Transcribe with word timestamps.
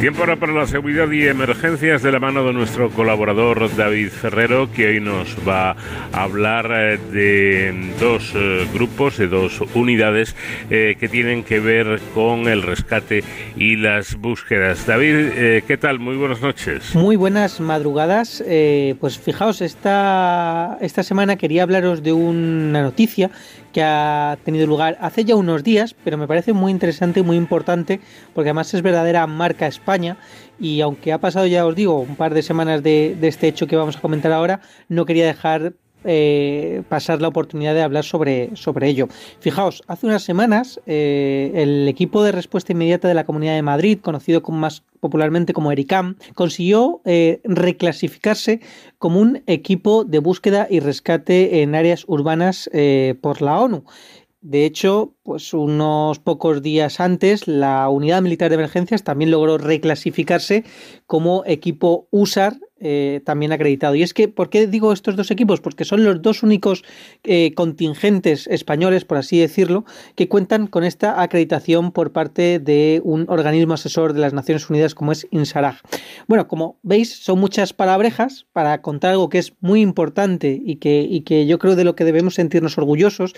Tiempo 0.00 0.20
ahora 0.20 0.36
para 0.36 0.54
la 0.54 0.66
seguridad 0.66 1.10
y 1.10 1.26
emergencias 1.26 2.00
de 2.00 2.10
la 2.10 2.18
mano 2.18 2.42
de 2.42 2.54
nuestro 2.54 2.88
colaborador 2.88 3.76
David 3.76 4.08
Ferrero, 4.08 4.72
que 4.72 4.86
hoy 4.86 5.00
nos 5.00 5.36
va 5.46 5.76
a 6.10 6.22
hablar 6.22 6.70
eh, 6.72 6.98
de 7.12 7.92
dos 8.00 8.32
eh, 8.34 8.66
grupos, 8.72 9.18
de 9.18 9.28
dos 9.28 9.60
unidades 9.74 10.34
eh, 10.70 10.96
que 10.98 11.06
tienen 11.10 11.44
que 11.44 11.60
ver 11.60 12.00
con 12.14 12.48
el 12.48 12.62
rescate 12.62 13.22
y 13.56 13.76
las 13.76 14.14
búsquedas. 14.14 14.86
David, 14.86 15.64
¿qué 15.66 15.78
tal? 15.78 15.98
Muy 15.98 16.16
buenas 16.16 16.40
noches. 16.40 16.94
Muy 16.94 17.16
buenas 17.16 17.60
madrugadas. 17.60 18.42
pues 19.00 19.18
fijaos, 19.18 19.60
esta, 19.60 20.78
esta 20.80 21.02
semana 21.02 21.36
quería 21.36 21.64
hablaros 21.64 22.02
de 22.02 22.14
una 22.14 22.80
noticia 22.80 23.30
que 23.72 23.82
ha 23.82 24.38
tenido 24.44 24.66
lugar 24.66 24.98
hace 25.00 25.24
ya 25.24 25.36
unos 25.36 25.62
días, 25.62 25.94
pero 26.04 26.18
me 26.18 26.26
parece 26.26 26.52
muy 26.52 26.72
interesante 26.72 27.20
y 27.20 27.22
muy 27.22 27.36
importante 27.36 28.00
porque 28.34 28.50
además 28.50 28.74
es 28.74 28.82
verdadera 28.82 29.26
marca 29.26 29.66
España 29.66 30.16
y 30.58 30.80
aunque 30.80 31.12
ha 31.12 31.18
pasado 31.18 31.46
ya 31.46 31.66
os 31.66 31.74
digo 31.74 32.00
un 32.00 32.16
par 32.16 32.34
de 32.34 32.42
semanas 32.42 32.82
de, 32.82 33.16
de 33.20 33.28
este 33.28 33.48
hecho 33.48 33.66
que 33.66 33.76
vamos 33.76 33.96
a 33.96 34.00
comentar 34.00 34.32
ahora, 34.32 34.60
no 34.88 35.06
quería 35.06 35.26
dejar 35.26 35.74
eh, 36.04 36.82
pasar 36.88 37.20
la 37.20 37.28
oportunidad 37.28 37.74
de 37.74 37.82
hablar 37.82 38.04
sobre, 38.04 38.54
sobre 38.56 38.88
ello. 38.88 39.08
Fijaos, 39.40 39.82
hace 39.86 40.06
unas 40.06 40.22
semanas 40.22 40.80
eh, 40.86 41.52
el 41.54 41.88
equipo 41.88 42.22
de 42.22 42.32
respuesta 42.32 42.72
inmediata 42.72 43.08
de 43.08 43.14
la 43.14 43.24
Comunidad 43.24 43.54
de 43.54 43.62
Madrid, 43.62 43.98
conocido 44.00 44.40
más 44.48 44.82
popularmente 45.00 45.52
como 45.52 45.72
ERICAM, 45.72 46.16
consiguió 46.34 47.00
eh, 47.04 47.40
reclasificarse 47.44 48.60
como 48.98 49.20
un 49.20 49.42
equipo 49.46 50.04
de 50.04 50.18
búsqueda 50.18 50.66
y 50.70 50.80
rescate 50.80 51.62
en 51.62 51.74
áreas 51.74 52.04
urbanas 52.06 52.68
por 53.20 53.42
la 53.42 53.58
ONU. 53.60 53.84
De 54.42 54.64
hecho, 54.64 55.12
pues 55.22 55.52
unos 55.52 56.18
pocos 56.18 56.62
días 56.62 56.98
antes, 56.98 57.46
la 57.46 57.86
Unidad 57.90 58.22
Militar 58.22 58.48
de 58.48 58.54
Emergencias 58.54 59.04
también 59.04 59.30
logró 59.30 59.58
reclasificarse 59.58 60.64
como 61.06 61.42
equipo 61.44 62.08
USAR 62.10 62.54
eh, 62.80 63.20
también 63.24 63.52
acreditado. 63.52 63.94
Y 63.94 64.02
es 64.02 64.14
que, 64.14 64.28
¿por 64.28 64.50
qué 64.50 64.66
digo 64.66 64.92
estos 64.92 65.16
dos 65.16 65.30
equipos? 65.30 65.60
Porque 65.60 65.84
son 65.84 66.02
los 66.02 66.22
dos 66.22 66.42
únicos 66.42 66.82
eh, 67.24 67.52
contingentes 67.54 68.46
españoles, 68.46 69.04
por 69.04 69.18
así 69.18 69.38
decirlo, 69.38 69.84
que 70.14 70.28
cuentan 70.28 70.66
con 70.66 70.84
esta 70.84 71.20
acreditación 71.20 71.92
por 71.92 72.12
parte 72.12 72.58
de 72.58 73.00
un 73.04 73.26
organismo 73.28 73.74
asesor 73.74 74.12
de 74.12 74.20
las 74.20 74.32
Naciones 74.32 74.68
Unidas 74.70 74.94
como 74.94 75.12
es 75.12 75.26
INSARAG. 75.30 75.76
Bueno, 76.26 76.48
como 76.48 76.78
veis, 76.82 77.14
son 77.14 77.38
muchas 77.38 77.72
palabrejas 77.72 78.46
para 78.52 78.80
contar 78.82 79.12
algo 79.12 79.28
que 79.28 79.38
es 79.38 79.52
muy 79.60 79.80
importante 79.80 80.60
y 80.64 80.76
que, 80.76 81.02
y 81.02 81.20
que 81.22 81.46
yo 81.46 81.58
creo 81.58 81.76
de 81.76 81.84
lo 81.84 81.94
que 81.94 82.04
debemos 82.04 82.34
sentirnos 82.34 82.78
orgullosos. 82.78 83.34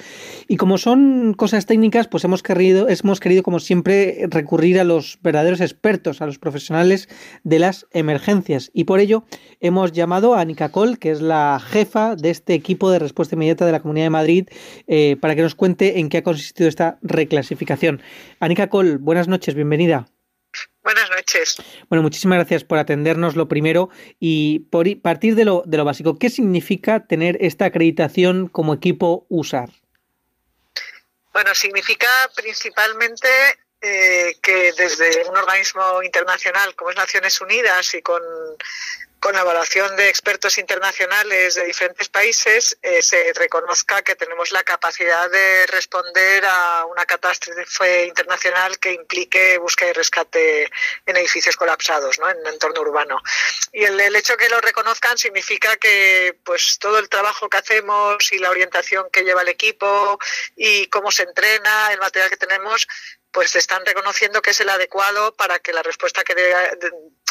Y 0.48 0.56
como 0.56 0.78
son 0.78 1.34
cosas 1.34 1.66
técnicas, 1.66 2.08
pues 2.08 2.24
hemos 2.24 2.42
querido, 2.42 2.86
hemos 2.88 3.20
querido, 3.20 3.42
como 3.42 3.58
siempre, 3.58 4.26
recurrir 4.28 4.78
a 4.78 4.84
los 4.84 5.18
verdaderos 5.22 5.60
expertos, 5.60 6.22
a 6.22 6.26
los 6.26 6.38
profesionales 6.38 7.08
de 7.44 7.58
las 7.58 7.86
emergencias. 7.92 8.70
Y 8.72 8.84
por 8.84 9.00
ello, 9.00 9.24
hemos 9.60 9.92
llamado 9.92 10.34
a 10.34 10.40
Anika 10.40 10.70
Col, 10.70 10.98
que 10.98 11.10
es 11.10 11.20
la 11.20 11.60
jefa 11.60 12.16
de 12.16 12.30
este 12.30 12.54
equipo 12.54 12.90
de 12.90 12.98
respuesta 12.98 13.34
inmediata 13.34 13.64
de 13.64 13.72
la 13.72 13.80
Comunidad 13.80 14.06
de 14.06 14.10
Madrid, 14.10 14.48
eh, 14.86 15.16
para 15.20 15.34
que 15.34 15.42
nos 15.42 15.54
cuente 15.54 15.98
en 15.98 16.08
qué 16.08 16.18
ha 16.18 16.22
consistido 16.22 16.68
esta 16.68 16.98
reclasificación. 17.02 18.02
Anika 18.40 18.68
Col, 18.68 18.98
buenas 18.98 19.28
noches, 19.28 19.54
bienvenida. 19.54 20.06
Buenas 20.82 21.08
noches. 21.10 21.56
Bueno, 21.88 22.02
muchísimas 22.02 22.38
gracias 22.38 22.64
por 22.64 22.78
atendernos 22.78 23.36
lo 23.36 23.48
primero 23.48 23.88
y 24.18 24.60
por 24.70 24.86
partir 25.00 25.36
de 25.36 25.44
lo, 25.44 25.62
de 25.64 25.76
lo 25.76 25.84
básico. 25.84 26.18
¿Qué 26.18 26.28
significa 26.28 27.06
tener 27.06 27.38
esta 27.40 27.66
acreditación 27.66 28.48
como 28.48 28.74
equipo 28.74 29.26
USAR? 29.28 29.70
Bueno, 31.32 31.54
significa 31.54 32.08
principalmente 32.36 33.28
eh, 33.80 34.36
que 34.42 34.72
desde 34.76 35.24
un 35.28 35.36
organismo 35.36 36.02
internacional 36.02 36.74
como 36.74 36.90
es 36.90 36.96
Naciones 36.96 37.40
Unidas 37.40 37.94
y 37.94 38.02
con 38.02 38.22
con 39.22 39.34
la 39.36 39.42
evaluación 39.42 39.94
de 39.94 40.08
expertos 40.08 40.58
internacionales 40.58 41.54
de 41.54 41.64
diferentes 41.64 42.08
países 42.08 42.76
eh, 42.82 43.00
se 43.02 43.32
reconozca 43.34 44.02
que 44.02 44.16
tenemos 44.16 44.50
la 44.50 44.64
capacidad 44.64 45.30
de 45.30 45.64
responder 45.68 46.44
a 46.44 46.86
una 46.86 47.06
catástrofe 47.06 48.06
internacional 48.06 48.80
que 48.80 48.92
implique 48.92 49.58
búsqueda 49.58 49.90
y 49.90 49.92
rescate 49.92 50.70
en 51.06 51.16
edificios 51.16 51.56
colapsados, 51.56 52.18
¿no? 52.18 52.28
en 52.30 52.38
el 52.38 52.54
entorno 52.54 52.80
urbano. 52.80 53.22
Y 53.70 53.84
el, 53.84 54.00
el 54.00 54.16
hecho 54.16 54.36
que 54.36 54.48
lo 54.48 54.60
reconozcan 54.60 55.16
significa 55.16 55.76
que 55.76 56.36
pues 56.42 56.80
todo 56.80 56.98
el 56.98 57.08
trabajo 57.08 57.48
que 57.48 57.58
hacemos 57.58 58.32
y 58.32 58.38
la 58.40 58.50
orientación 58.50 59.08
que 59.12 59.22
lleva 59.22 59.42
el 59.42 59.48
equipo 59.50 60.18
y 60.56 60.88
cómo 60.88 61.12
se 61.12 61.22
entrena, 61.22 61.92
el 61.92 62.00
material 62.00 62.28
que 62.28 62.36
tenemos, 62.36 62.88
pues 63.30 63.54
están 63.54 63.86
reconociendo 63.86 64.42
que 64.42 64.50
es 64.50 64.60
el 64.60 64.68
adecuado 64.68 65.32
para 65.36 65.60
que 65.60 65.72
la 65.72 65.84
respuesta 65.84 66.24
que 66.24 66.34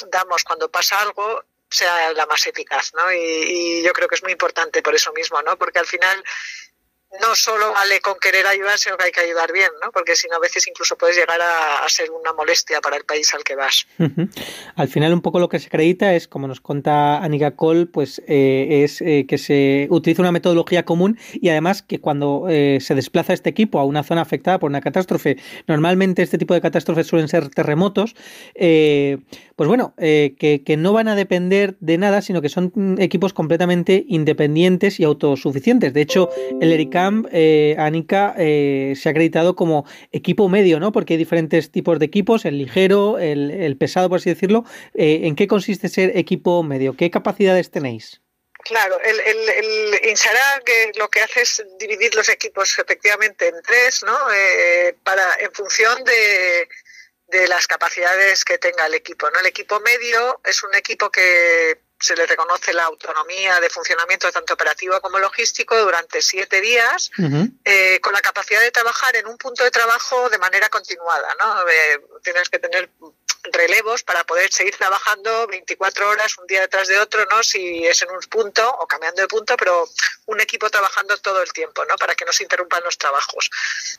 damos 0.07 0.45
cuando 0.45 0.71
pasa 0.71 1.01
algo 1.01 1.43
sea 1.71 2.13
la 2.13 2.25
más 2.25 2.45
eficaz, 2.45 2.93
¿no? 2.93 3.11
Y, 3.11 3.17
y, 3.17 3.83
yo 3.83 3.93
creo 3.93 4.07
que 4.07 4.15
es 4.15 4.23
muy 4.23 4.33
importante 4.33 4.81
por 4.81 4.93
eso 4.93 5.11
mismo, 5.13 5.41
¿no? 5.41 5.57
Porque 5.57 5.79
al 5.79 5.87
final 5.87 6.23
no 7.19 7.35
solo 7.35 7.73
vale 7.73 7.99
con 7.99 8.15
querer 8.21 8.47
ayudar, 8.47 8.77
sino 8.77 8.95
que 8.97 9.05
hay 9.05 9.11
que 9.11 9.19
ayudar 9.19 9.51
bien, 9.51 9.69
¿no? 9.83 9.91
Porque 9.91 10.15
si 10.15 10.29
no, 10.29 10.37
a 10.37 10.39
veces 10.39 10.65
incluso 10.67 10.97
puedes 10.97 11.17
llegar 11.17 11.39
a, 11.41 11.87
ser 11.89 12.09
una 12.09 12.31
molestia 12.31 12.79
para 12.79 12.95
el 12.95 13.03
país 13.03 13.33
al 13.33 13.43
que 13.43 13.55
vas. 13.55 13.85
Al 14.75 14.87
final, 14.87 15.13
un 15.13 15.21
poco 15.21 15.39
lo 15.39 15.49
que 15.49 15.59
se 15.59 15.67
acredita 15.67 16.15
es, 16.15 16.29
como 16.29 16.47
nos 16.47 16.61
cuenta 16.61 17.17
Anika 17.17 17.55
Cole, 17.55 17.85
pues 17.87 18.21
eh, 18.27 18.83
es 18.83 19.01
eh, 19.01 19.25
que 19.27 19.37
se 19.37 19.87
utiliza 19.89 20.21
una 20.21 20.31
metodología 20.31 20.85
común 20.85 21.19
y 21.33 21.49
además 21.49 21.81
que 21.81 21.99
cuando 21.99 22.45
eh, 22.49 22.77
se 22.79 22.95
desplaza 22.95 23.33
este 23.33 23.49
equipo 23.49 23.79
a 23.79 23.83
una 23.83 24.03
zona 24.03 24.21
afectada 24.21 24.59
por 24.59 24.69
una 24.69 24.79
catástrofe, 24.79 25.37
normalmente 25.67 26.21
este 26.21 26.37
tipo 26.37 26.53
de 26.53 26.61
catástrofes 26.61 27.07
suelen 27.07 27.27
ser 27.27 27.49
terremotos, 27.49 28.15
pues 29.61 29.67
bueno, 29.67 29.93
que, 29.95 30.63
que 30.65 30.75
no 30.75 30.91
van 30.91 31.07
a 31.07 31.15
depender 31.15 31.75
de 31.81 31.99
nada, 31.99 32.23
sino 32.23 32.41
que 32.41 32.49
son 32.49 32.71
mm, 32.73 32.99
equipos 32.99 33.31
completamente 33.31 34.05
independientes 34.07 34.99
y 34.99 35.03
autosuficientes. 35.03 35.93
De 35.93 36.01
hecho, 36.01 36.31
el 36.59 36.71
ERICA 36.71 37.11
eh, 37.31 37.75
Anika, 37.77 38.33
eh, 38.39 38.95
se 38.95 39.07
ha 39.07 39.11
acreditado 39.11 39.55
como 39.55 39.85
equipo 40.11 40.49
medio, 40.49 40.79
¿no? 40.79 40.91
Porque 40.91 41.13
hay 41.13 41.19
diferentes 41.19 41.71
tipos 41.71 41.99
de 41.99 42.05
equipos, 42.05 42.43
el 42.45 42.57
ligero, 42.57 43.19
el, 43.19 43.77
pesado, 43.77 44.09
por 44.09 44.17
así 44.17 44.31
decirlo. 44.31 44.65
Eh, 44.95 45.21
¿En 45.25 45.35
qué 45.35 45.45
consiste 45.45 45.89
ser 45.89 46.17
equipo 46.17 46.63
medio? 46.63 46.97
¿Qué 46.97 47.11
capacidades 47.11 47.69
tenéis? 47.69 48.19
Claro, 48.63 48.99
el, 49.03 49.19
el, 49.19 50.15
que 50.65 50.91
lo 50.97 51.07
que 51.09 51.21
hace 51.21 51.41
es 51.41 51.63
dividir 51.79 52.15
los 52.15 52.29
equipos 52.29 52.77
efectivamente 52.79 53.47
en 53.47 53.61
tres, 53.61 54.03
¿no? 54.03 54.17
Eh, 54.33 54.95
para, 55.03 55.35
en 55.39 55.51
función 55.51 56.03
de, 56.03 56.67
de 57.31 57.47
las 57.47 57.65
capacidades 57.65 58.43
que 58.43 58.57
tenga 58.57 58.85
el 58.85 58.93
equipo. 58.93 59.29
¿no? 59.31 59.39
El 59.39 59.47
equipo 59.47 59.79
medio 59.79 60.41
es 60.43 60.63
un 60.63 60.75
equipo 60.75 61.09
que 61.09 61.79
se 61.99 62.15
le 62.15 62.25
reconoce 62.25 62.73
la 62.73 62.85
autonomía 62.85 63.59
de 63.59 63.69
funcionamiento 63.69 64.31
tanto 64.31 64.55
operativo 64.55 64.99
como 65.01 65.19
logístico 65.19 65.77
durante 65.77 66.21
siete 66.21 66.59
días, 66.59 67.11
eh, 67.63 67.99
con 68.01 68.13
la 68.13 68.21
capacidad 68.21 68.59
de 68.59 68.71
trabajar 68.71 69.15
en 69.15 69.27
un 69.27 69.37
punto 69.37 69.63
de 69.63 69.69
trabajo 69.69 70.29
de 70.29 70.39
manera 70.39 70.67
continuada. 70.69 71.35
¿no? 71.39 71.69
Eh, 71.69 72.01
tienes 72.23 72.49
que 72.49 72.59
tener 72.59 72.89
relevos 73.51 74.03
para 74.03 74.23
poder 74.23 74.51
seguir 74.51 74.75
trabajando 74.75 75.47
24 75.47 76.09
horas 76.09 76.37
un 76.37 76.47
día 76.47 76.61
detrás 76.61 76.87
de 76.87 76.99
otro, 76.99 77.25
¿no? 77.25 77.43
Si 77.43 77.85
es 77.85 78.01
en 78.01 78.11
un 78.11 78.19
punto 78.21 78.69
o 78.79 78.87
cambiando 78.87 79.21
de 79.21 79.27
punto, 79.27 79.57
pero 79.57 79.87
un 80.27 80.39
equipo 80.39 80.69
trabajando 80.69 81.17
todo 81.17 81.41
el 81.41 81.51
tiempo, 81.51 81.83
¿no? 81.85 81.95
Para 81.95 82.15
que 82.15 82.25
no 82.25 82.33
se 82.33 82.43
interrumpan 82.43 82.83
los 82.83 82.97
trabajos. 82.97 83.49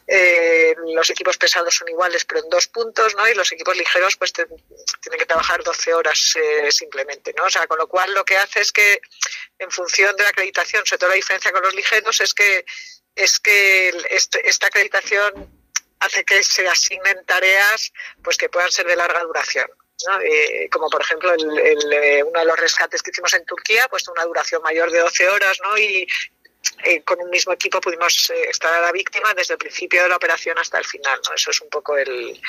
Eh, 0.07 0.75
los 0.95 1.11
equipos 1.11 1.37
pesados 1.37 1.75
son 1.75 1.89
iguales, 1.89 2.25
pero 2.25 2.41
en 2.43 2.49
dos 2.49 2.69
puntos, 2.69 3.15
¿no? 3.15 3.29
Y 3.29 3.35
los 3.35 3.51
equipos 3.53 3.77
ligeros, 3.77 4.17
pues 4.17 4.33
tienen 4.33 5.19
que 5.19 5.27
trabajar 5.27 5.63
12 5.63 5.95
horas 5.95 6.35
eh, 6.37 6.71
simplemente, 6.71 7.35
¿no? 7.37 7.45
O 7.45 7.51
sea, 7.51 7.67
con 7.67 7.79
lo 7.79 7.89
cual 7.89 8.13
lo 8.15 8.25
que 8.25 8.37
hace 8.37 8.61
es 8.61 8.73
que 8.73 9.01
en 9.59 9.71
función 9.71 10.15
de 10.17 10.23
la 10.23 10.31
acreditación, 10.31 10.85
sobre 10.87 10.99
todo 10.99 11.11
la 11.11 11.17
diferencia 11.17 11.53
con 11.53 11.63
los 11.63 11.75
ligeros, 11.75 12.21
es 12.21 12.35
que 12.35 12.65
es 13.15 13.41
que 13.41 13.89
este, 14.11 14.49
esta 14.49 14.69
acreditación 14.69 15.62
hace 16.03 16.25
que 16.25 16.43
se 16.43 16.67
asignen 16.69 17.25
tareas 17.25 17.93
pues 18.23 18.37
que 18.37 18.49
puedan 18.49 18.71
ser 18.71 18.87
de 18.87 18.97
larga 18.97 19.23
duración. 19.23 19.67
Eh, 20.25 20.69
como 20.71 20.89
por 20.91 21.01
ejemplo 21.01 21.33
el, 21.33 21.93
eh, 21.93 22.25
uno 22.25 22.41
de 22.41 22.47
los 22.47 22.59
rescates 22.59 23.03
que 23.03 23.11
hicimos 23.11 23.33
en 23.35 23.45
Turquía, 23.45 23.87
pues 23.89 24.09
una 24.09 24.25
duración 24.25 24.61
mayor 24.63 24.91
de 24.91 24.99
12 24.99 25.29
horas, 25.29 25.59
¿no? 25.63 25.79
Y, 25.79 26.07
eh, 26.85 27.03
con 27.03 27.21
un 27.21 27.31
mismo 27.31 27.53
equipo 27.53 27.81
pudimos 27.81 28.31
eh, 28.31 28.51
estar 28.51 28.73
a 28.73 28.81
la 28.81 28.93
víctima 28.93 29.33
desde 29.35 29.55
el 29.55 29.59
principio 29.59 30.03
de 30.03 30.09
la 30.09 30.17
operación 30.17 30.59
hasta 30.59 30.79
el 30.79 30.85
final. 30.85 31.21
¿no? 31.29 31.35
Eso 31.35 31.51
es 31.51 31.61
un 31.61 31.69
poco 31.69 31.97
el, 31.97 32.41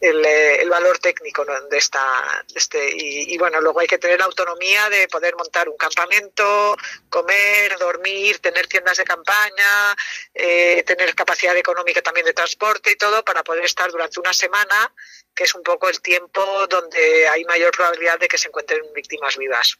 el, 0.00 0.24
eh, 0.24 0.64
valor 0.68 0.98
técnico 0.98 1.44
de 1.44 1.78
esta. 1.78 2.44
este, 2.54 2.90
y, 2.94 3.36
bueno, 3.38 3.60
luego 3.60 3.80
hay 3.80 3.86
que 3.86 3.98
tener 3.98 4.18
la 4.18 4.26
autonomía 4.26 4.88
de 4.88 5.08
poder 5.08 5.36
montar 5.36 5.68
un 5.68 5.76
campamento, 5.76 6.76
comer, 7.08 7.76
dormir, 7.78 8.38
tener 8.38 8.66
tiendas 8.66 8.96
de 8.96 9.04
campaña, 9.04 9.96
tener 10.32 11.14
capacidad 11.14 11.56
económica 11.56 12.00
también 12.00 12.26
de 12.26 12.32
transporte 12.32 12.92
y 12.92 12.96
todo 12.96 13.24
para 13.24 13.42
poder 13.44 13.64
estar 13.64 13.90
durante 13.90 14.18
una 14.20 14.32
semana 14.32 14.92
que 15.34 15.44
es 15.44 15.54
un 15.54 15.62
poco 15.62 15.88
el 15.88 16.00
tiempo 16.00 16.42
donde 16.68 17.28
hay 17.32 17.44
mayor 17.44 17.70
probabilidad 17.72 18.18
de 18.18 18.28
que 18.28 18.38
se 18.38 18.48
encuentren 18.48 18.80
víctimas 18.94 19.36
vivas. 19.38 19.78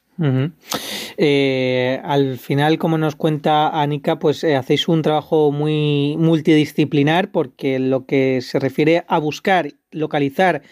Eh, 1.17 2.01
al 2.05 2.39
final, 2.39 2.79
como 2.79 2.97
nos 2.97 3.17
cuenta 3.17 3.81
Pues 4.21 4.45
eh, 4.45 4.57
hacéis 4.57 4.89
un 4.89 5.03
trabajo 5.03 5.53
muy 5.53 6.17
multidisciplinar 6.19 7.31
porque 7.31 7.79
lo 7.79 8.07
que 8.07 8.41
se 8.43 8.59
refiere 8.59 9.05
a 9.09 9.19
buscar, 9.19 9.73
localizar 9.91 10.63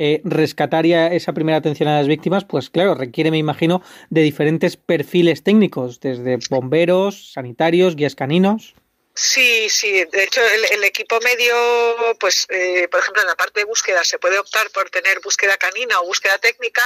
eh, 0.00 0.20
rescatar 0.24 0.86
ya 0.86 1.08
esa 1.08 1.32
primera 1.32 1.58
atención 1.58 1.88
a 1.88 1.98
las 1.98 2.06
víctimas, 2.06 2.44
pues 2.44 2.70
claro, 2.70 2.94
requiere, 2.94 3.32
me 3.32 3.38
imagino, 3.38 3.82
de 4.10 4.22
diferentes 4.22 4.76
perfiles 4.76 5.42
técnicos, 5.42 5.98
desde 5.98 6.38
bomberos, 6.50 7.32
sanitarios, 7.32 7.96
guías 7.96 8.14
caninos. 8.14 8.76
Sí, 9.18 9.68
sí. 9.68 10.04
De 10.12 10.22
hecho, 10.22 10.40
el, 10.70 10.84
equipo 10.84 11.18
medio, 11.20 11.56
pues, 12.20 12.46
eh, 12.50 12.86
por 12.88 13.00
ejemplo, 13.00 13.22
en 13.22 13.26
la 13.26 13.34
parte 13.34 13.58
de 13.58 13.64
búsqueda 13.66 14.04
se 14.04 14.20
puede 14.20 14.38
optar 14.38 14.70
por 14.70 14.88
tener 14.90 15.18
búsqueda 15.18 15.56
canina 15.56 16.00
o 16.00 16.06
búsqueda 16.06 16.38
técnica. 16.38 16.82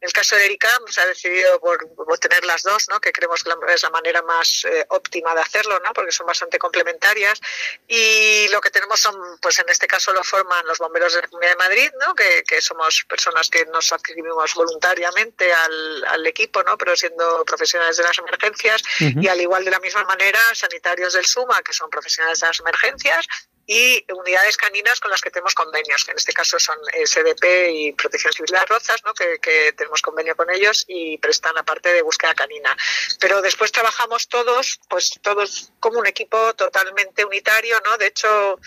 En 0.00 0.06
el 0.06 0.12
caso 0.12 0.36
de 0.36 0.44
Erika, 0.44 0.68
se 0.88 1.00
ha 1.00 1.06
decidido 1.06 1.58
por, 1.58 1.78
tener 2.20 2.44
las 2.44 2.62
dos, 2.62 2.88
¿no? 2.88 3.00
Que 3.00 3.10
creemos 3.10 3.42
que 3.42 3.50
es 3.74 3.82
la 3.82 3.90
manera 3.90 4.22
más 4.22 4.64
eh, 4.64 4.86
óptima 4.90 5.34
de 5.34 5.40
hacerlo, 5.40 5.80
¿no? 5.84 5.92
Porque 5.92 6.12
son 6.12 6.26
bastante 6.26 6.56
complementarias. 6.58 7.40
Y 7.88 8.46
lo 8.48 8.60
que 8.60 8.70
tenemos 8.70 9.00
son, 9.00 9.16
pues, 9.40 9.58
en 9.58 9.68
este 9.68 9.88
caso 9.88 10.12
lo 10.12 10.22
forman 10.22 10.64
los 10.66 10.78
bomberos 10.78 11.14
de 11.14 11.22
la 11.22 11.28
Comunidad 11.28 11.52
de 11.52 11.56
Madrid, 11.56 11.90
¿no? 12.06 12.14
Que, 12.14 12.44
somos 12.60 13.04
personas 13.08 13.50
que 13.50 13.64
nos 13.66 13.92
adscribimos 13.92 14.54
voluntariamente 14.54 15.52
al, 15.52 16.26
equipo, 16.26 16.62
¿no? 16.62 16.76
Pero 16.76 16.94
siendo 16.94 17.44
profesionales 17.44 17.96
de 17.96 18.02
las 18.02 18.18
emergencias 18.18 18.82
y 18.98 19.28
al 19.28 19.40
igual 19.40 19.64
de 19.64 19.70
la 19.70 19.80
misma 19.80 20.04
manera 20.04 20.38
sanitarios 20.52 21.14
del 21.14 21.24
SUMA 21.24 21.62
que 21.62 21.72
son 21.72 21.88
profesionales 21.88 22.40
de 22.40 22.46
las 22.48 22.60
emergencias, 22.60 23.26
y 23.70 24.02
unidades 24.14 24.56
caninas 24.56 24.98
con 24.98 25.10
las 25.10 25.20
que 25.20 25.30
tenemos 25.30 25.54
convenios, 25.54 26.02
que 26.02 26.12
en 26.12 26.16
este 26.16 26.32
caso 26.32 26.58
son 26.58 26.78
SDP 27.04 27.68
y 27.70 27.92
Protección 27.92 28.32
Civil 28.32 28.50
de 28.50 28.56
las 28.56 28.66
Rozas, 28.66 29.04
¿no? 29.04 29.12
que, 29.12 29.74
tenemos 29.76 30.00
convenio 30.00 30.34
con 30.34 30.50
ellos 30.50 30.86
y 30.88 31.18
prestan 31.18 31.54
la 31.54 31.62
parte 31.64 31.92
de 31.92 32.00
búsqueda 32.00 32.34
canina. 32.34 32.74
Pero 33.20 33.42
después 33.42 33.70
trabajamos 33.70 34.28
todos, 34.28 34.80
pues 34.88 35.20
todos 35.20 35.70
como 35.80 35.98
un 35.98 36.06
equipo 36.06 36.54
totalmente 36.54 37.26
unitario, 37.26 37.78
¿no? 37.84 37.98
De 37.98 38.06
hecho, 38.06 38.58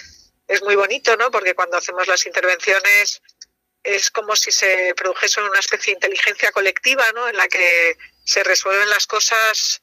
es 0.48 0.62
muy 0.62 0.76
bonito, 0.76 1.18
¿no? 1.18 1.32
Porque 1.32 1.56
cuando 1.56 1.78
hacemos 1.78 2.08
las 2.08 2.24
intervenciones 2.28 3.24
es 3.84 4.12
como 4.12 4.36
si 4.36 4.52
se 4.52 4.94
produjese 4.96 5.42
una 5.42 5.58
especie 5.58 5.94
de 5.94 5.98
inteligencia 5.98 6.52
colectiva, 6.52 7.12
¿no? 7.16 7.28
En 7.28 7.38
la 7.38 7.48
que 7.48 7.98
se 8.24 8.44
resuelven 8.44 8.92
las 8.92 9.08
cosas 9.08 9.82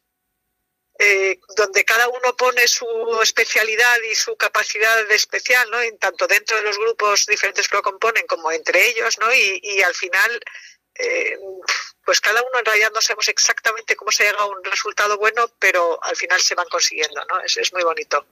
eh, 1.01 1.39
donde 1.57 1.85
cada 1.85 2.09
uno 2.09 2.35
pone 2.37 2.67
su 2.67 2.87
especialidad 3.23 3.99
y 4.11 4.17
su 4.17 4.37
capacidad 4.37 5.09
especial, 5.13 5.71
¿no? 5.71 5.81
En 5.81 5.97
tanto 5.99 6.27
dentro 6.27 6.57
de 6.57 6.65
los 6.65 6.77
grupos 6.77 7.27
diferentes 7.27 7.69
que 7.69 7.77
lo 7.77 7.83
componen 7.83 8.27
como 8.27 8.51
entre 8.51 8.89
ellos, 8.89 9.17
¿no? 9.21 9.33
Y, 9.33 9.81
al 9.83 9.95
final, 9.95 10.41
eh, 10.97 11.39
pues 12.05 12.21
cada 12.21 12.41
uno 12.41 12.59
en 12.59 12.65
realidad 12.65 12.91
no 12.93 13.01
sabemos 13.01 13.29
exactamente 13.29 13.95
cómo 13.95 14.11
se 14.11 14.25
llega 14.25 14.39
a 14.41 14.47
un 14.47 14.65
resultado 14.65 15.19
bueno, 15.19 15.49
pero 15.61 16.03
al 16.03 16.17
final 16.17 16.41
se 16.41 16.57
van 16.57 16.67
consiguiendo, 16.69 17.21
¿no? 17.31 17.41
Es, 17.45 17.73
muy 17.73 17.85
bonito. 17.85 18.25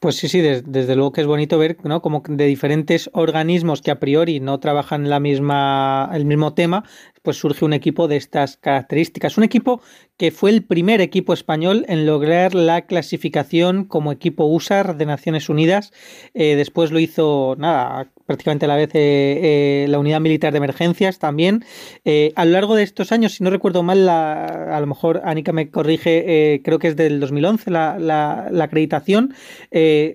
Pues 0.00 0.16
sí, 0.16 0.28
sí, 0.28 0.40
desde, 0.40 0.96
luego 0.96 1.12
que 1.12 1.20
es 1.20 1.28
bonito 1.28 1.58
ver, 1.58 1.76
¿no? 1.84 2.02
Como 2.02 2.24
de 2.26 2.46
diferentes 2.46 3.08
organismos 3.12 3.82
que 3.82 3.92
a 3.92 4.00
priori 4.00 4.40
no 4.40 4.58
trabajan 4.58 5.08
la 5.08 5.20
misma, 5.20 6.10
el 6.12 6.24
mismo 6.24 6.54
tema, 6.54 6.82
pues 7.22 7.36
surge 7.36 7.64
un 7.64 7.72
equipo 7.72 8.08
de 8.08 8.16
estas 8.16 8.56
características. 8.56 9.36
Un 9.38 9.44
equipo 9.44 9.80
que 10.16 10.30
fue 10.30 10.50
el 10.50 10.64
primer 10.64 11.00
equipo 11.00 11.32
español 11.32 11.84
en 11.88 12.06
lograr 12.06 12.54
la 12.54 12.86
clasificación 12.86 13.84
como 13.84 14.12
equipo 14.12 14.44
USAR 14.44 14.96
de 14.96 15.06
Naciones 15.06 15.48
Unidas. 15.48 15.92
Eh, 16.34 16.56
después 16.56 16.90
lo 16.90 16.98
hizo, 16.98 17.56
nada, 17.58 18.10
prácticamente 18.30 18.66
a 18.66 18.68
la 18.68 18.76
vez 18.76 18.94
eh, 18.94 19.00
eh, 19.82 19.86
la 19.88 19.98
Unidad 19.98 20.20
Militar 20.20 20.52
de 20.52 20.58
Emergencias 20.58 21.18
también. 21.18 21.64
a 22.36 22.44
lo 22.44 22.52
largo 22.52 22.76
de 22.76 22.84
estos 22.84 23.10
años, 23.10 23.32
si 23.34 23.42
no 23.42 23.50
recuerdo 23.50 23.82
mal, 23.82 24.08
a 24.08 24.78
lo 24.78 24.86
mejor 24.86 25.22
Anika 25.24 25.52
me 25.52 25.68
corrige, 25.68 26.62
creo 26.64 26.78
que 26.78 26.86
es 26.86 26.94
del 26.94 27.18
2011 27.18 27.72
la, 27.72 27.98
la 27.98 28.64
acreditación. 28.64 29.34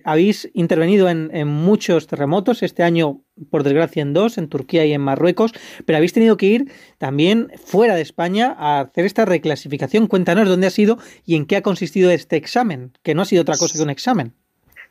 habéis 0.05 0.49
intervenido 0.53 1.09
en, 1.09 1.29
en 1.33 1.49
muchos 1.49 2.07
terremotos. 2.07 2.63
Este 2.63 2.83
año 2.83 3.25
por 3.49 3.63
desgracia 3.63 4.01
en 4.01 4.13
dos, 4.13 4.37
en 4.37 4.47
Turquía 4.47 4.85
y 4.85 4.93
en 4.93 5.01
Marruecos, 5.01 5.51
pero 5.85 5.97
habéis 5.97 6.13
tenido 6.13 6.37
que 6.37 6.45
ir 6.45 6.71
también 6.97 7.51
fuera 7.65 7.95
de 7.95 8.01
España 8.01 8.55
a 8.57 8.79
hacer 8.79 9.03
esta 9.03 9.25
reclasificación. 9.25 10.07
Cuéntanos 10.07 10.47
dónde 10.47 10.67
ha 10.67 10.71
sido 10.71 10.97
y 11.25 11.35
en 11.35 11.45
qué 11.45 11.57
ha 11.57 11.61
consistido 11.61 12.11
este 12.11 12.37
examen, 12.37 12.93
que 13.03 13.13
no 13.13 13.23
ha 13.23 13.25
sido 13.25 13.41
otra 13.41 13.57
cosa 13.57 13.77
que 13.77 13.83
un 13.83 13.89
examen. 13.89 14.33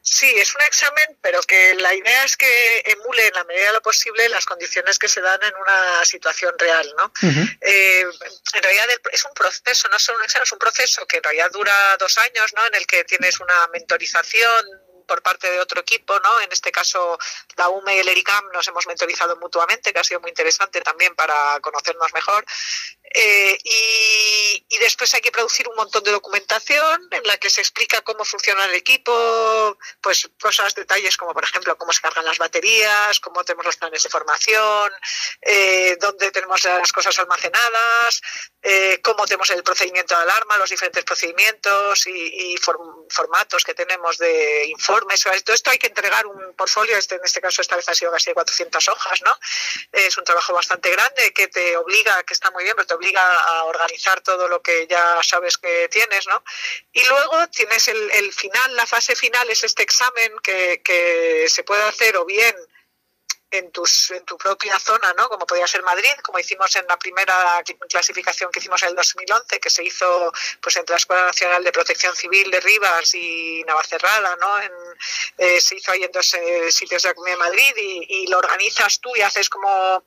Sí, 0.07 0.31
es 0.37 0.55
un 0.55 0.61
examen, 0.61 1.17
pero 1.23 1.41
que 1.41 1.75
la 1.77 1.95
idea 1.95 2.25
es 2.25 2.37
que 2.37 2.83
emule 2.85 3.27
en 3.27 3.33
la 3.33 3.45
medida 3.45 3.69
de 3.69 3.73
lo 3.73 3.81
posible 3.81 4.29
las 4.29 4.45
condiciones 4.45 4.99
que 4.99 5.09
se 5.09 5.23
dan 5.23 5.43
en 5.43 5.55
una 5.57 6.05
situación 6.05 6.55
real, 6.59 6.87
¿no? 6.99 7.11
Eh, 7.63 8.03
en 8.03 8.63
realidad 8.63 8.87
es 9.11 9.25
un 9.25 9.33
proceso, 9.33 9.89
no 9.89 9.99
solo 9.99 10.19
un 10.19 10.25
examen, 10.25 10.45
es 10.45 10.53
un 10.53 10.59
proceso 10.59 11.07
que 11.07 11.17
en 11.17 11.23
realidad 11.23 11.51
dura 11.51 11.97
dos 11.97 12.19
años, 12.19 12.53
¿no? 12.55 12.67
En 12.67 12.75
el 12.75 12.87
que 12.87 13.05
tienes 13.05 13.41
una 13.41 13.67
mentorización 13.73 14.67
por 15.07 15.23
parte 15.23 15.51
de 15.51 15.61
otro 15.61 15.81
equipo, 15.81 16.21
¿no? 16.21 16.41
En 16.41 16.53
este 16.53 16.71
caso, 16.71 17.19
la 17.57 17.71
UME 17.71 17.97
y 17.97 18.01
el 18.01 18.09
ERICAM 18.09 18.51
nos 18.53 18.69
hemos 18.69 18.87
mentorizado 18.87 19.37
mutuamente, 19.37 19.93
que 19.93 20.01
ha 20.01 20.05
sido 20.05 20.21
muy 20.21 20.31
interesante 20.31 20.83
también 20.83 21.15
para 21.15 21.59
conocernos 21.61 22.13
mejor. 22.13 22.45
Eh, 23.17 23.57
y, 23.63 24.67
y, 24.69 24.79
después 24.79 25.15
hay 25.15 25.21
que 25.21 25.31
producir 25.31 25.69
un 25.69 25.77
montón 25.77 26.03
de 26.03 26.11
documentación 26.11 27.09
en 27.13 27.23
la 27.23 27.37
que 27.37 27.49
se 27.49 27.61
explica 27.61 28.01
cómo 28.01 28.25
funciona 28.25 28.65
el 28.65 28.75
equipo, 28.75 29.79
pues 30.01 30.29
cosas, 30.41 30.75
detalles 30.75 31.17
como 31.17 31.33
por 31.33 31.45
ejemplo 31.45 31.79
cómo 31.79 31.93
se 31.93 32.01
cargan 32.01 32.25
las 32.25 32.39
baterías, 32.39 33.21
cómo 33.21 33.45
tenemos 33.45 33.67
los 33.67 33.77
planes 33.77 34.03
de 34.03 34.09
formación, 34.09 34.91
eh, 35.43 35.97
dónde 36.01 36.33
tenemos 36.33 36.65
las 36.65 36.91
cosas 36.91 37.17
almacenadas, 37.21 38.21
eh, 38.61 39.01
cómo 39.01 39.27
tenemos 39.27 39.49
el 39.51 39.63
procedimiento 39.63 40.17
de 40.17 40.23
alarma, 40.23 40.57
los 40.57 40.71
diferentes 40.71 41.05
procedimientos 41.05 42.09
y, 42.09 42.57
formatos 43.11 43.63
que 43.63 43.75
tenemos 43.75 44.19
de 44.19 44.67
informes. 44.67 45.23
Todo 45.45 45.55
esto 45.55 45.71
hay 45.71 45.79
que 45.79 45.87
entregar 45.87 46.27
un 46.27 46.55
portfolio, 46.57 46.97
este, 46.97 47.15
en 47.15 47.21
este 47.25 47.41
caso 47.41 47.63
esta 47.63 47.77
vez 47.77 47.89
ha 47.89 47.95
sido 47.95 48.11
casi 48.11 48.31
de 48.31 48.35
400 48.35 48.89
hojas, 48.89 49.23
¿no? 49.23 49.39
Es 49.93 50.17
un 50.19 50.25
trabajo 50.25 50.53
bastante 50.53 50.91
grande 50.91 51.33
que 51.33 51.47
te 51.47 51.77
obliga, 51.77 52.23
que 52.25 52.33
está 52.33 52.51
muy 52.51 52.65
bien, 52.65 52.75
pero 52.75 52.87
te 52.87 52.95
obliga 52.95 53.04
a 53.17 53.65
organizar 53.65 54.21
todo 54.21 54.49
lo 54.49 54.63
que 54.63 54.87
ya 54.87 55.21
sabes 55.23 55.59
que 55.59 55.89
tienes, 55.89 56.27
¿no? 56.27 56.43
Y 56.93 57.05
luego 57.07 57.49
tienes 57.49 57.89
el, 57.89 58.33
final, 58.33 58.77
la 58.77 58.87
fase 58.87 59.15
final 59.17 59.49
es 59.51 59.65
este 59.65 59.83
examen 59.83 60.33
que, 60.43 60.83
que 60.83 61.47
se 61.49 61.65
puede 61.65 61.83
hacer 61.83 62.17
o 62.17 62.25
bien 62.25 62.55
en, 63.59 63.71
tus, 63.71 64.11
en 64.11 64.25
tu 64.25 64.37
propia 64.37 64.79
zona, 64.79 65.13
¿no? 65.15 65.29
Como 65.29 65.47
podía 65.47 65.67
ser 65.67 65.83
Madrid, 65.83 66.13
como 66.23 66.39
hicimos 66.39 66.75
en 66.77 66.87
la 66.89 66.99
primera 66.99 67.63
clasificación 67.89 68.51
que 68.51 68.59
hicimos 68.59 68.83
en 68.83 68.91
el 68.91 68.95
2011, 68.97 69.61
que 69.61 69.71
se 69.71 69.85
hizo 69.85 70.33
pues 70.61 70.77
entre 70.77 70.95
la 70.95 70.99
Escuela 70.99 71.27
Nacional 71.27 71.63
de 71.63 71.73
Protección 71.73 72.15
Civil 72.17 72.51
de 72.51 72.61
Rivas 72.61 73.15
y 73.15 73.63
Navacerrada, 73.67 74.37
¿no? 74.37 74.61
En, 74.61 74.73
eh, 75.39 75.61
se 75.61 75.77
hizo 75.77 75.93
ahí 75.93 76.03
en 76.03 76.13
dos 76.13 76.35
eh, 76.35 76.71
sitios 76.71 77.03
de 77.03 77.11
la 77.11 77.15
Comunidad 77.15 77.39
de 77.39 77.45
Madrid 77.45 77.75
y, 77.77 78.07
y, 78.23 78.27
lo 78.27 78.39
organizas 78.39 79.01
tú 79.01 79.15
y 79.17 79.23
haces 79.23 79.49
como 79.49 80.05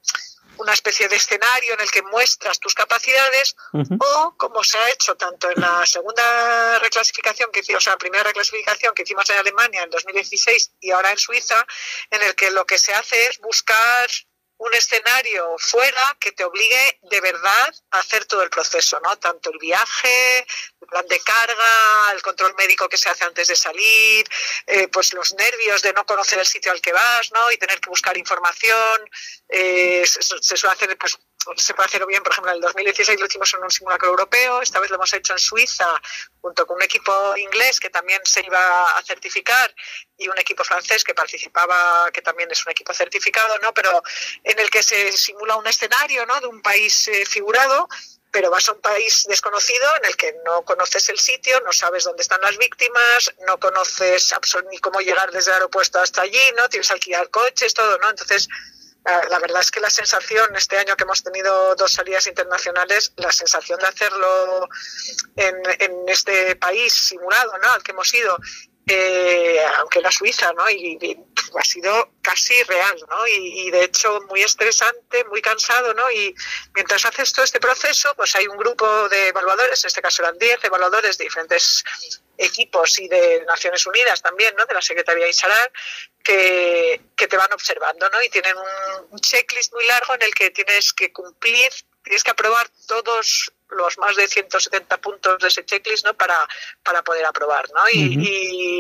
una 0.60 0.74
especie 0.74 1.08
de 1.08 1.16
escenario 1.16 1.74
en 1.74 1.82
el 1.82 1.92
que 1.92 2.02
muestras 2.04 2.60
tus 2.60 2.74
capacidades 2.74 3.56
o 4.00 4.34
como 4.38 4.64
se 4.64 4.78
ha 4.78 4.90
hecho 4.90 5.16
tanto 5.16 5.50
en 5.50 5.62
la 5.62 5.86
segunda 5.86 6.80
reclasificación 6.80 7.52
que 7.52 7.60
hicimos, 7.62 7.84
o 7.84 7.86
sea, 7.86 7.94
la 7.94 7.98
primera 7.98 8.24
reclasificación 8.24 8.94
que 8.94 9.04
hicimos 9.04 9.30
en 9.30 9.38
Alemania 9.38 9.84
en 9.84 9.90
2016 9.90 10.74
y 10.82 10.92
ahora 10.92 11.12
en 11.12 11.18
Suiza, 11.18 11.66
en 12.12 12.22
el 12.24 12.36
que 12.36 12.52
lo 12.52 12.66
que 12.66 12.78
se 12.78 12.94
hace 12.94 13.28
es 13.28 13.40
buscar 13.40 14.08
un 14.60 14.74
escenario 14.74 15.56
fuera 15.58 16.18
que 16.20 16.32
te 16.32 16.44
obligue 16.44 17.00
de 17.04 17.22
verdad 17.22 17.76
a 17.92 18.00
hacer 18.00 18.26
todo 18.26 18.42
el 18.44 18.50
proceso, 18.50 19.00
¿no? 19.04 19.18
Tanto 19.18 19.52
el 19.52 19.60
viaje, 19.60 20.40
el 20.40 20.88
plan 20.88 21.08
de 21.08 21.20
carga, 21.20 22.12
el 22.14 22.22
control 22.22 22.56
médico 22.58 22.90
que 22.90 22.98
se 22.98 23.10
hace 23.10 23.26
antes 23.26 23.48
de 23.48 23.56
salir, 23.56 24.28
eh, 24.66 24.88
pues 24.88 25.14
los 25.14 25.34
nervios 25.36 25.82
de 25.82 25.94
no 25.94 26.06
conocer 26.06 26.40
el 26.40 26.46
sitio 26.46 26.72
al 26.72 26.82
que 26.82 26.94
vas, 26.94 27.32
¿no? 27.32 27.52
Y 27.52 27.58
tener 27.58 27.80
que 27.80 27.90
buscar 27.90 28.18
información. 28.18 29.10
Eh, 29.50 30.04
se, 30.06 30.22
suele 30.58 30.74
hacer, 30.74 30.98
pues, 30.98 31.18
se 31.56 31.74
puede 31.74 31.88
hacer 31.88 32.06
bien, 32.06 32.24
por 32.24 32.32
ejemplo, 32.32 32.52
en 32.52 32.58
el 32.58 32.62
2016 32.62 33.20
lo 33.20 33.26
hicimos 33.26 33.54
en 33.54 33.64
un 33.64 33.72
simulacro 33.72 34.10
europeo, 34.10 34.62
esta 34.62 34.80
vez 34.80 34.90
lo 34.90 34.98
hemos 34.98 35.14
hecho 35.14 35.34
en 35.34 35.40
Suiza 35.40 35.90
junto 36.42 36.66
con 36.68 36.78
un 36.78 36.84
equipo 36.84 37.36
inglés 37.38 37.80
que 37.80 37.90
también 37.90 38.22
se 38.24 38.46
iba 38.46 38.98
a 38.98 39.02
certificar 39.04 39.74
y 40.18 40.28
un 40.28 40.38
equipo 40.38 40.64
francés 40.64 41.04
que 41.04 41.14
participaba, 41.14 42.10
que 42.12 42.22
también 42.22 42.52
es 42.52 42.66
un 42.66 42.72
equipo 42.72 42.94
certificado, 42.94 43.58
¿no? 43.60 43.74
Pero 43.74 44.02
en 44.44 44.60
el 44.60 44.70
que 44.70 44.84
se 44.84 45.12
simula 45.12 45.56
un 45.56 45.68
escenario, 45.68 46.26
¿no? 46.26 46.40
De 46.42 46.48
un 46.48 46.62
país 46.62 47.08
eh, 47.08 47.26
figurado 47.26 47.88
pero 48.32 48.52
vas 48.52 48.68
a 48.70 48.74
un 48.74 48.82
país 48.82 49.26
desconocido 49.28 49.86
en 49.98 50.06
el 50.06 50.16
que 50.16 50.36
no 50.46 50.64
conoces 50.64 51.10
el 51.10 51.18
sitio, 51.18 51.60
no 51.62 51.72
sabes 51.72 52.04
dónde 52.04 52.22
están 52.22 52.40
las 52.42 52.58
víctimas, 52.58 53.34
no 53.48 53.60
conoces 53.60 54.32
ni 54.70 54.78
cómo 54.78 55.00
llegar 55.00 55.32
desde 55.32 55.52
el 55.52 55.56
aeropuerto 55.56 56.00
hasta 56.00 56.22
allí, 56.22 56.52
¿no? 56.56 56.70
Tienes 56.70 56.88
que 56.88 56.94
alquilar 56.94 57.30
coches, 57.30 57.74
todo, 57.74 57.98
¿no? 57.98 58.10
Entonces, 58.10 58.48
la 59.30 59.40
verdad 59.40 59.62
es 59.62 59.72
que 59.72 59.80
la 59.80 59.90
sensación, 59.90 60.56
este 60.56 60.78
año 60.78 60.96
que 60.96 61.04
hemos 61.04 61.24
tenido 61.24 61.76
dos 61.76 61.92
salidas 61.92 62.28
internacionales, 62.28 63.14
la 63.16 63.32
sensación 63.32 63.80
de 63.80 63.88
hacerlo 63.88 64.68
en, 65.36 65.56
en 65.80 66.10
este 66.10 66.56
país 66.58 66.94
simulado, 66.94 67.58
¿no? 67.58 67.72
Al 67.72 67.84
que 67.84 67.92
hemos 67.92 68.14
ido, 68.14 68.38
eh, 68.90 69.60
aunque 69.80 70.00
era 70.00 70.12
Suiza, 70.12 70.54
¿no? 70.54 70.70
Y, 70.70 71.18
ha 71.58 71.64
sido 71.64 72.12
casi 72.22 72.62
real, 72.64 72.98
¿no? 73.10 73.28
Y, 73.28 73.70
de 73.72 73.84
hecho 73.84 74.22
muy 74.30 74.42
estresante, 74.44 75.24
muy 75.26 75.42
cansado, 75.42 75.94
¿no? 75.94 76.10
Y 76.12 76.34
mientras 76.74 77.06
haces 77.06 77.34
todo 77.34 77.44
este 77.44 77.60
proceso, 77.60 78.14
pues 78.16 78.36
hay 78.36 78.48
un 78.48 78.58
grupo 78.58 79.10
de 79.10 79.30
evaluadores, 79.30 79.84
en 79.84 79.88
este 79.88 80.02
caso 80.02 80.24
eran 80.24 80.38
10 80.38 80.64
evaluadores 80.64 81.18
de 81.18 81.26
diferentes 81.26 81.84
equipos 82.38 83.00
y 83.00 83.08
de 83.08 83.44
Naciones 83.46 83.86
Unidas 83.88 84.22
también, 84.22 84.56
¿no? 84.56 84.66
De 84.66 84.74
la 84.74 84.82
Secretaría 84.82 85.28
Insalar, 85.28 85.72
que, 86.24 87.02
que 87.16 87.28
te 87.28 87.38
van 87.38 87.52
observando, 87.52 88.10
¿no? 88.10 88.22
Y 88.22 88.30
tienen 88.30 88.56
un 88.58 88.66
checklist 89.20 89.74
muy 89.74 89.86
largo 89.88 90.16
en 90.16 90.24
el 90.24 90.34
que 90.34 90.52
tienes 90.52 90.94
que 90.94 91.12
cumplir 91.12 91.72
tienes 92.08 92.24
que 92.24 92.32
aprobar 92.32 92.68
todos 92.88 93.52
los 93.70 93.98
más 93.98 94.16
de 94.16 94.28
170 94.28 94.98
puntos 94.98 95.40
de 95.40 95.48
ese 95.50 95.66
checklist 95.66 96.06
no 96.06 96.14
para, 96.14 96.36
para 96.84 97.04
poder 97.04 97.26
aprobar 97.26 97.66
no 97.76 97.84
y, 97.92 98.80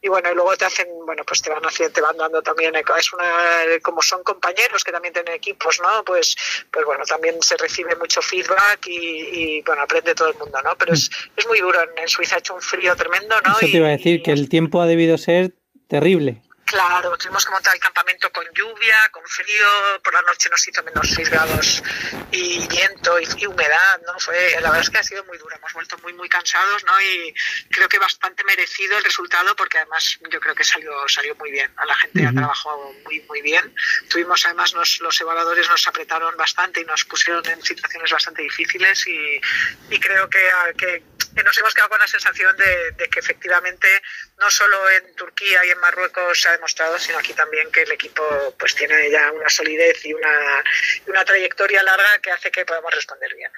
y, 0.00 0.08
bueno 0.08 0.30
y 0.30 0.34
luego 0.34 0.56
te 0.56 0.64
hacen 0.64 0.86
bueno 1.04 1.24
pues 1.24 1.42
te 1.42 1.50
van 1.50 1.62
haciendo 1.64 1.92
te 1.92 2.00
van 2.00 2.16
dando 2.16 2.40
también 2.40 2.72
es 2.76 3.12
una 3.12 3.24
como 3.82 4.00
son 4.00 4.22
compañeros 4.22 4.84
que 4.84 4.92
también 4.92 5.12
tienen 5.12 5.34
equipos 5.34 5.80
no 5.80 6.04
pues 6.04 6.36
pues 6.70 6.84
bueno 6.86 7.04
también 7.04 7.42
se 7.42 7.56
recibe 7.56 7.96
mucho 7.96 8.22
feedback 8.22 8.86
y, 8.86 9.60
bueno 9.62 9.82
aprende 9.82 10.14
todo 10.14 10.28
el 10.28 10.38
mundo 10.38 10.62
no 10.62 10.76
pero 10.78 10.94
es, 10.94 11.10
es 11.36 11.46
muy 11.48 11.58
duro 11.60 11.80
en, 11.96 12.08
Suiza 12.08 12.36
ha 12.36 12.38
hecho 12.38 12.54
un 12.54 12.62
frío 12.62 12.94
tremendo 12.94 13.34
no 13.44 13.52
eso 13.58 13.60
te 13.60 13.76
iba 13.76 13.88
a 13.88 13.90
decir 13.90 14.22
que 14.22 14.30
el 14.30 14.48
tiempo 14.48 14.80
ha 14.80 14.86
debido 14.86 15.18
ser 15.18 15.52
terrible 15.88 16.42
Claro, 16.68 17.16
tuvimos 17.16 17.46
que 17.46 17.50
montar 17.50 17.74
el 17.74 17.80
campamento 17.80 18.30
con 18.30 18.44
lluvia, 18.52 19.08
con 19.10 19.24
frío, 19.24 20.02
por 20.04 20.12
la 20.12 20.20
noche 20.20 20.50
nos 20.50 20.68
hizo 20.68 20.82
menos 20.82 21.08
6 21.14 21.30
grados 21.30 21.82
y 22.30 22.66
viento 22.68 23.18
y, 23.18 23.46
humedad, 23.46 24.02
¿no? 24.06 24.18
Fue, 24.20 24.50
la 24.60 24.68
verdad 24.68 24.80
es 24.80 24.90
que 24.90 24.98
ha 24.98 25.02
sido 25.02 25.24
muy 25.24 25.38
duro, 25.38 25.56
hemos 25.56 25.72
vuelto 25.72 25.96
muy, 26.02 26.12
muy 26.12 26.28
cansados, 26.28 26.84
¿no? 26.84 27.00
Y 27.00 27.34
creo 27.70 27.88
que 27.88 27.98
bastante 27.98 28.44
merecido 28.44 28.98
el 28.98 29.04
resultado 29.04 29.56
porque 29.56 29.78
además 29.78 30.18
yo 30.30 30.38
creo 30.40 30.54
que 30.54 30.62
salió, 30.62 30.92
salió 31.08 31.34
muy 31.36 31.50
bien, 31.50 31.72
a 31.78 31.86
la 31.86 31.94
gente 31.94 32.26
ha 32.26 32.32
trabajado 32.32 32.92
muy, 33.04 33.20
muy 33.20 33.40
bien. 33.40 33.74
Tuvimos 34.10 34.44
además, 34.44 34.74
los 34.74 35.20
evaluadores 35.22 35.70
nos 35.70 35.88
apretaron 35.88 36.36
bastante 36.36 36.82
y 36.82 36.84
nos 36.84 37.02
pusieron 37.06 37.48
en 37.48 37.62
situaciones 37.62 38.12
bastante 38.12 38.42
difíciles 38.42 39.06
y, 39.06 39.40
y 39.88 39.98
creo 39.98 40.28
que, 40.28 40.38
que, 40.76 41.02
nos 41.42 41.56
hemos 41.56 41.72
quedado 41.72 41.90
con 41.90 42.00
la 42.00 42.08
sensación 42.08 42.54
de, 42.56 42.90
de 42.92 43.08
que 43.08 43.20
efectivamente 43.20 43.88
no 44.38 44.50
solo 44.50 44.90
en 44.90 45.14
Turquía 45.14 45.64
y 45.64 45.70
en 45.70 45.78
Marruecos 45.78 46.46
demostrado, 46.58 46.98
sino 46.98 47.18
aquí 47.18 47.32
también 47.32 47.70
que 47.72 47.82
el 47.82 47.92
equipo 47.92 48.22
pues 48.58 48.74
tiene 48.74 49.10
ya 49.10 49.32
una 49.32 49.48
solidez 49.48 50.04
y 50.04 50.12
una, 50.12 50.62
una 51.06 51.24
trayectoria 51.24 51.82
larga 51.82 52.18
que 52.22 52.30
hace 52.30 52.50
que 52.50 52.64
podamos 52.64 52.94
responder 52.94 53.34
bien. 53.34 53.50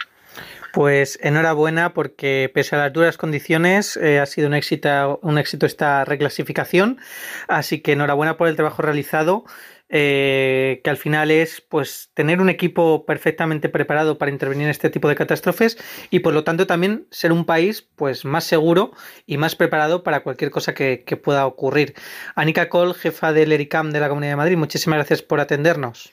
Pues 0.73 1.19
enhorabuena 1.23 1.93
porque 1.93 2.51
pese 2.55 2.77
a 2.77 2.79
las 2.79 2.93
duras 2.93 3.17
condiciones 3.17 3.97
eh, 3.97 4.21
ha 4.21 4.27
sido 4.27 4.47
un 4.47 4.55
éxito, 4.55 5.19
un 5.23 5.39
éxito 5.39 5.67
esta 5.67 6.05
reclasificación, 6.05 7.01
así 7.49 7.81
que 7.81 7.93
enhorabuena 7.93 8.37
por 8.37 8.47
el 8.47 8.55
trabajo 8.55 8.83
realizado 8.83 9.45
eh, 9.93 10.81
que 10.85 10.91
al 10.91 10.97
final 10.97 11.33
es 11.33 11.61
pues 11.61 12.11
tener 12.15 12.41
un 12.41 12.49
equipo 12.49 13.05
perfectamente 13.05 13.69
preparado 13.69 14.19
para 14.19 14.31
intervenir 14.31 14.67
en 14.67 14.71
este 14.71 14.89
tipo 14.89 15.09
de 15.09 15.17
catástrofes 15.17 15.79
y 16.11 16.21
por 16.21 16.33
lo 16.33 16.45
tanto 16.45 16.69
también 16.69 17.09
ser 17.11 17.33
un 17.33 17.45
país 17.45 17.83
pues 17.83 18.25
más 18.25 18.45
seguro 18.45 18.93
y 19.27 19.37
más 19.37 19.57
preparado 19.57 20.05
para 20.05 20.21
cualquier 20.21 20.53
cosa 20.53 20.75
que, 20.75 21.05
pueda 21.25 21.45
ocurrir. 21.45 21.95
Anika 22.37 22.69
Cole, 22.69 22.95
jefa 22.95 23.33
del 23.33 23.53
ERICAM 23.53 23.91
de 23.91 24.01
la 24.01 24.09
Comunidad 24.09 24.33
de 24.33 24.37
Madrid, 24.37 24.57
muchísimas 24.57 24.99
gracias 24.99 25.23
por 25.23 25.41
atendernos. 25.41 26.13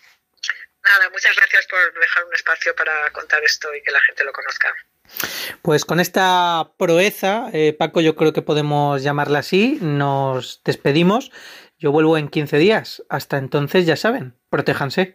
Nada, 0.84 1.10
muchas 1.12 1.36
gracias 1.36 1.68
por 1.68 1.80
dejar 2.02 2.26
un 2.26 2.34
espacio 2.34 2.76
para 2.76 3.12
contar 3.12 3.44
esto 3.44 3.74
y 3.76 3.84
que 3.84 3.92
la 3.92 4.00
gente 4.02 4.24
lo 4.24 4.32
conozca. 4.32 4.74
Pues 5.62 5.86
con 5.86 6.00
esta 6.00 6.72
proeza, 6.78 7.50
eh, 7.54 7.74
Paco, 7.78 8.02
yo 8.02 8.16
creo 8.16 8.34
que 8.34 8.42
podemos 8.42 9.04
llamarla 9.04 9.40
así, 9.40 9.78
nos 9.82 10.62
despedimos 10.64 11.32
yo 11.78 11.92
vuelvo 11.92 12.18
en 12.18 12.28
15 12.28 12.58
días. 12.58 13.04
Hasta 13.10 13.38
entonces, 13.38 13.86
ya 13.86 13.96
saben, 13.96 14.36
protéjanse. 14.50 15.06